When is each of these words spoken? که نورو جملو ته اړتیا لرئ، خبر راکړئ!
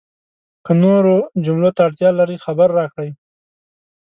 که 0.65 0.71
نورو 0.83 1.15
جملو 1.45 1.69
ته 1.75 1.81
اړتیا 1.87 2.09
لرئ، 2.19 2.37
خبر 2.45 2.69
راکړئ! 2.79 3.09